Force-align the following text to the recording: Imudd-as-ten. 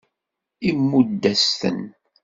Imudd-as-ten. 0.69 1.79